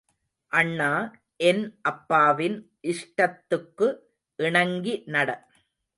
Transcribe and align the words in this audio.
அண்ணா, 0.51 0.87
என் 1.41 1.61
அப்பாவின் 1.81 2.57
இஷ்டத்துக்கு 2.87 3.89
இணங்கி 4.39 5.03
நட. 5.07 5.29